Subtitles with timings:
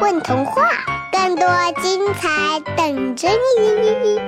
[0.00, 0.62] 混童话，
[1.12, 1.46] 更多
[1.82, 4.18] 精彩等着你！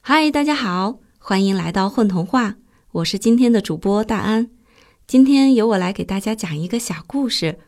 [0.00, 2.54] 嗨，大家好，欢迎来到混童话，
[2.92, 4.48] 我是今天的主播大安。
[5.06, 7.58] 今天由我来给大家讲一个小故事，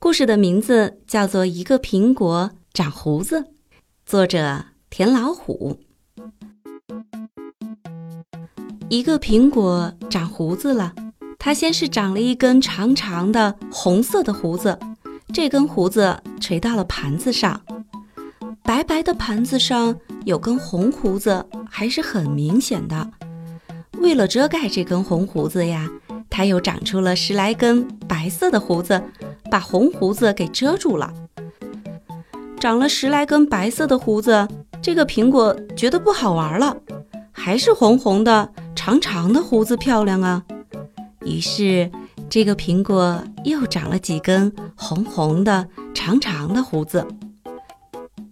[0.00, 3.40] 故事的名字叫做《一个苹果长胡子》，
[4.04, 5.78] 作者田老虎。
[8.88, 10.92] 一个苹果长胡子了，
[11.38, 14.76] 它先是长了一根长长的红色的胡子，
[15.32, 17.60] 这根胡子垂到了盘子上，
[18.62, 19.94] 白白的盘子上
[20.24, 23.10] 有根红胡子，还是很明显的。
[23.98, 25.88] 为了遮盖这根红胡子呀，
[26.30, 29.02] 它又长出了十来根白色的胡子，
[29.50, 31.12] 把红胡子给遮住了。
[32.58, 34.48] 长了十来根白色的胡子，
[34.82, 36.76] 这个苹果觉得不好玩了，
[37.30, 38.50] 还是红红的。
[38.74, 40.42] 长长的胡子漂亮啊，
[41.24, 41.90] 于是
[42.30, 47.06] 这个苹果又长了几根红红的长长的胡子。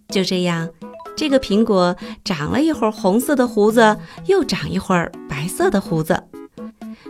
[0.08, 0.68] 就这样，
[1.16, 6.22] 这个苹果长了一会儿红色的胡子，又长一会儿白色的胡子。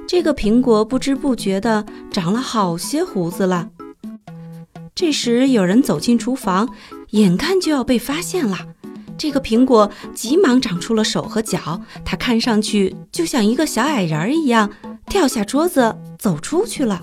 [0.07, 3.71] 这个苹果不知不觉地长了好些胡子了。
[4.95, 6.69] 这时有人走进厨房，
[7.11, 8.59] 眼看就要被发现了。
[9.19, 14.71] 这个苹果急忙长出了手和脚，它看上去就像一个小矮人一样，
[15.17, 17.01] 跳下桌子走出去了。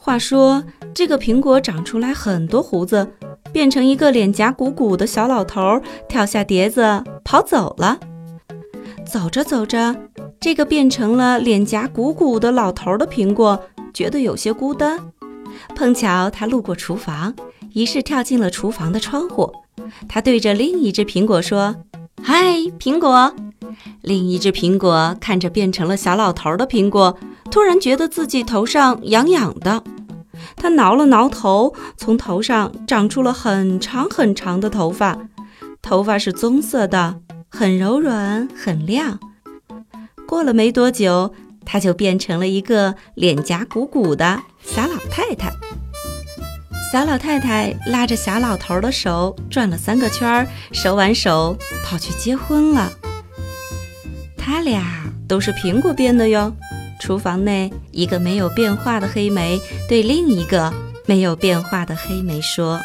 [0.00, 3.08] 话说，这个苹果长出来很多胡子，
[3.52, 8.00] 变成一个脸颊鼓鼓的小老头，跳下碟子跑走了。
[9.06, 9.94] 走着走着，
[10.40, 13.62] 这个变成了脸颊鼓鼓的老头的苹果
[13.94, 14.98] 觉得有些孤单，
[15.76, 17.32] 碰巧他路过厨房，
[17.74, 19.52] 于是跳进了厨房的窗户。
[20.08, 21.76] 他对着另一只苹果说
[22.20, 23.32] ：“嗨，苹果！”
[24.02, 27.18] 另一只苹果看着变成了小老头的苹果，
[27.50, 29.82] 突然觉得自己头上痒痒的。
[30.54, 35.18] 他挠了挠头，从头上长出了很长很长的头发，
[35.80, 39.18] 头发是棕色的，很柔软，很亮。
[40.26, 41.32] 过了没多久，
[41.64, 45.50] 他就变成了一个脸颊鼓鼓的小老太太。
[46.92, 52.92] 小老太太拉着小老头的手转了三个圈，手挽手跑去结婚了。
[54.46, 54.80] 他俩
[55.26, 56.54] 都是苹果变的哟。
[57.00, 59.58] 厨房内，一个没有变化的黑莓
[59.88, 60.72] 对另一个
[61.04, 62.80] 没有变化的黑莓说。